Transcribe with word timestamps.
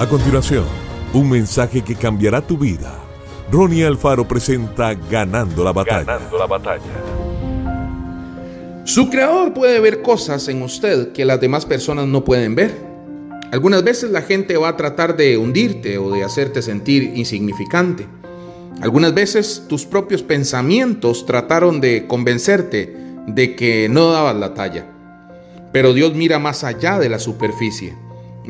A 0.00 0.08
continuación, 0.08 0.64
un 1.12 1.28
mensaje 1.28 1.82
que 1.82 1.94
cambiará 1.94 2.40
tu 2.40 2.56
vida. 2.56 2.98
Ronnie 3.52 3.84
Alfaro 3.84 4.26
presenta 4.26 4.94
Ganando 4.94 5.62
la 5.62 5.74
batalla. 5.74 6.04
Ganando 6.04 6.38
la 6.38 6.46
batalla. 6.46 6.80
Su 8.84 9.10
creador 9.10 9.52
puede 9.52 9.78
ver 9.78 10.00
cosas 10.00 10.48
en 10.48 10.62
usted 10.62 11.12
que 11.12 11.26
las 11.26 11.38
demás 11.38 11.66
personas 11.66 12.06
no 12.06 12.24
pueden 12.24 12.54
ver. 12.54 12.74
Algunas 13.52 13.84
veces 13.84 14.10
la 14.10 14.22
gente 14.22 14.56
va 14.56 14.68
a 14.70 14.76
tratar 14.78 15.18
de 15.18 15.36
hundirte 15.36 15.98
o 15.98 16.10
de 16.10 16.24
hacerte 16.24 16.62
sentir 16.62 17.02
insignificante. 17.14 18.06
Algunas 18.80 19.12
veces 19.12 19.66
tus 19.68 19.84
propios 19.84 20.22
pensamientos 20.22 21.26
trataron 21.26 21.78
de 21.78 22.06
convencerte 22.06 22.96
de 23.26 23.54
que 23.54 23.90
no 23.90 24.12
dabas 24.12 24.36
la 24.36 24.54
talla. 24.54 24.86
Pero 25.74 25.92
Dios 25.92 26.14
mira 26.14 26.38
más 26.38 26.64
allá 26.64 26.98
de 26.98 27.10
la 27.10 27.18
superficie 27.18 27.94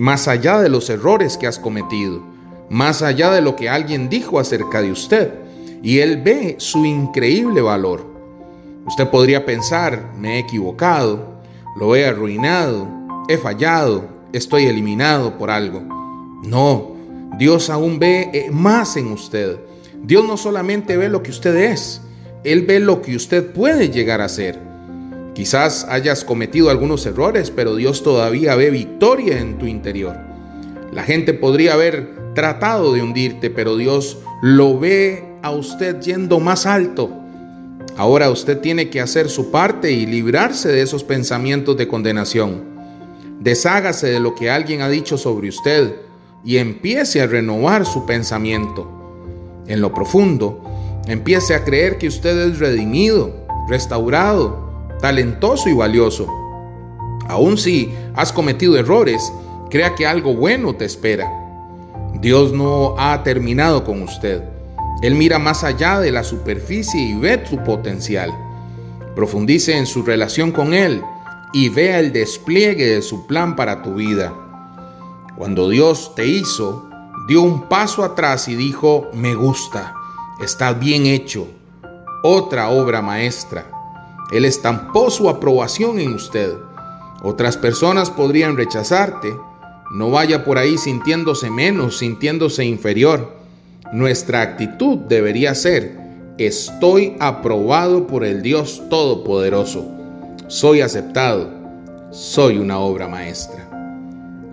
más 0.00 0.28
allá 0.28 0.58
de 0.60 0.70
los 0.70 0.88
errores 0.88 1.36
que 1.36 1.46
has 1.46 1.59
cometido, 1.59 2.22
más 2.70 3.02
allá 3.02 3.30
de 3.32 3.42
lo 3.42 3.54
que 3.54 3.68
alguien 3.68 4.08
dijo 4.08 4.38
acerca 4.41 4.80
de 4.80 4.91
usted, 4.91 5.34
y 5.82 5.98
Él 5.98 6.22
ve 6.22 6.54
su 6.58 6.86
increíble 6.86 7.60
valor. 7.60 8.06
Usted 8.86 9.08
podría 9.08 9.44
pensar, 9.44 10.14
me 10.18 10.36
he 10.36 10.38
equivocado, 10.38 11.42
lo 11.77 11.94
he 11.94 12.06
arruinado, 12.06 12.88
he 13.28 13.36
fallado, 13.36 14.08
estoy 14.32 14.64
eliminado 14.64 15.36
por 15.36 15.50
algo. 15.50 15.82
No, 16.44 16.96
Dios 17.38 17.69
aún 17.69 17.98
ve 17.98 18.30
eh, 18.32 18.50
más 18.50 18.96
en 18.96 19.12
usted. 19.12 19.58
Dios 20.02 20.27
no 20.27 20.38
solamente 20.38 20.96
ve 20.96 21.10
lo 21.10 21.22
que 21.22 21.30
usted 21.30 21.55
es, 21.55 22.00
Él 22.42 22.64
ve 22.64 22.80
lo 22.80 23.02
que 23.02 23.16
usted 23.16 23.52
puede 23.52 23.91
llegar 23.91 24.22
a 24.22 24.30
ser. 24.30 24.70
Quizás 25.40 25.86
hayas 25.88 26.22
cometido 26.22 26.68
algunos 26.68 27.06
errores, 27.06 27.50
pero 27.50 27.74
Dios 27.74 28.02
todavía 28.02 28.56
ve 28.56 28.68
victoria 28.68 29.38
en 29.38 29.56
tu 29.56 29.64
interior. 29.64 30.14
La 30.92 31.02
gente 31.02 31.32
podría 31.32 31.72
haber 31.72 32.34
tratado 32.34 32.92
de 32.92 33.02
hundirte, 33.02 33.48
pero 33.48 33.78
Dios 33.78 34.19
lo 34.42 34.78
ve 34.78 35.24
a 35.41 35.50
usted 35.50 35.98
yendo 36.02 36.41
más 36.41 36.66
alto. 36.66 37.08
Ahora 37.97 38.28
usted 38.28 38.58
tiene 38.60 38.91
que 38.91 39.00
hacer 39.00 39.30
su 39.30 39.50
parte 39.50 39.91
y 39.91 40.05
librarse 40.05 40.69
de 40.69 40.82
esos 40.82 41.05
pensamientos 41.05 41.75
de 41.78 41.88
condenación. 41.88 42.62
Deshágase 43.41 44.08
de 44.08 44.20
lo 44.20 44.34
que 44.34 44.50
alguien 44.50 44.82
ha 44.82 44.91
dicho 44.91 45.16
sobre 45.16 45.48
usted 45.48 45.94
y 46.44 46.58
empiece 46.58 47.22
a 47.22 47.27
renovar 47.27 47.86
su 47.86 48.04
pensamiento. 48.04 48.86
En 49.66 49.80
lo 49.80 49.94
profundo, 49.94 50.62
empiece 51.06 51.54
a 51.54 51.64
creer 51.64 51.97
que 51.97 52.08
usted 52.08 52.38
es 52.47 52.58
redimido, 52.58 53.47
restaurado, 53.70 54.69
talentoso 55.01 55.69
y 55.69 55.75
valioso. 55.75 56.27
Aun 57.29 57.56
si 57.59 57.93
has 58.15 58.33
cometido 58.33 58.77
errores, 58.77 59.33
crea 59.70 59.95
que 59.95 60.06
algo 60.06 60.34
bueno 60.34 60.75
te 60.75 60.84
espera. 60.84 61.31
Dios 62.20 62.53
no 62.53 62.97
ha 62.98 63.23
terminado 63.23 63.84
con 63.84 64.03
usted. 64.03 64.43
Él 65.03 65.15
mira 65.15 65.39
más 65.39 65.65
allá 65.65 66.01
de 66.01 66.12
la 66.12 66.25
superficie 66.25 67.01
y 67.01 67.15
ve 67.15 67.39
tu 67.39 67.62
potencial. 67.65 68.31
Profundice 69.15 69.77
en 69.77 69.87
su 69.87 70.03
relación 70.03 70.53
con 70.53 70.75
Él 70.75 71.03
y 71.53 71.69
vea 71.69 71.98
el 72.01 72.12
despliegue 72.12 72.87
de 72.87 73.03
su 73.03 73.27
plan 73.27 73.56
para 73.56 73.83
tu 73.83 73.95
vida. 73.95 74.34
Cuando 75.37 75.69
Dios 75.71 76.15
te 76.15 76.27
hizo, 76.27 76.89
dio 77.27 77.43
un 77.43 77.69
paso 77.69 78.05
atrás 78.05 78.48
y 78.48 78.56
dijo, 78.56 79.09
me 79.15 79.34
gusta, 79.34 79.95
está 80.43 80.73
bien 80.75 81.06
hecho, 81.06 81.48
otra 82.23 82.69
obra 82.69 83.01
maestra. 83.01 83.80
Él 84.33 84.45
estampó 84.45 85.11
su 85.11 85.28
aprobación 85.28 85.98
en 85.98 86.14
usted. 86.14 86.55
Otras 87.23 87.56
personas 87.56 88.11
podrían 88.11 88.56
rechazarte. 88.56 89.34
No 89.92 90.11
vaya 90.11 90.45
por 90.45 90.59
ahí 90.59 90.78
sintiéndose 90.78 91.50
menos, 91.50 91.98
sintiéndose 91.98 92.64
inferior. 92.64 93.37
Nuestra 93.92 94.42
actitud 94.42 94.98
debería 94.98 95.55
ser, 95.55 95.98
estoy 96.39 97.16
aprobado 97.19 98.06
por 98.06 98.25
el 98.25 98.41
Dios 98.41 98.82
Todopoderoso. 98.88 99.84
Soy 100.47 100.81
aceptado. 100.81 101.50
Soy 102.12 102.59
una 102.59 102.78
obra 102.78 103.09
maestra. 103.09 103.69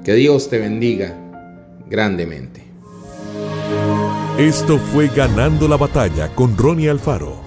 Que 0.03 0.13
Dios 0.13 0.49
te 0.49 0.59
bendiga 0.59 1.15
grandemente. 1.89 2.63
Esto 4.37 4.77
fue 4.77 5.07
Ganando 5.07 5.67
la 5.67 5.77
Batalla 5.77 6.29
con 6.35 6.55
Ronnie 6.55 6.89
Alfaro. 6.89 7.46